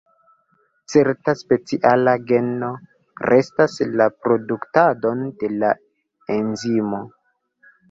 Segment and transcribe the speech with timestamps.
[0.93, 2.71] Certa speciala geno
[3.29, 5.73] regas la produktadon de la
[6.41, 7.07] enzimo.